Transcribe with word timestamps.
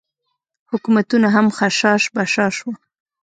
حکومتونه 0.71 1.27
هم 1.35 1.47
خشاش 1.57 2.03
بشاش 2.15 2.55
وو. 2.61 2.73